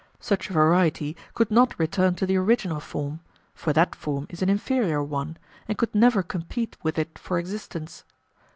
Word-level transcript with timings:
Such 0.19 0.49
a 0.49 0.53
variety 0.53 1.15
could 1.35 1.51
not 1.51 1.77
return 1.77 2.15
to 2.15 2.25
the 2.25 2.35
original 2.35 2.79
form; 2.79 3.19
for 3.53 3.71
that 3.73 3.93
form 3.93 4.25
is 4.31 4.41
an 4.41 4.49
inferior 4.49 5.03
one, 5.03 5.37
and 5.67 5.77
could 5.77 5.93
never 5.93 6.23
compete 6.23 6.75
with 6.81 6.97
it 6.97 7.19
for 7.19 7.37
existence. 7.37 8.03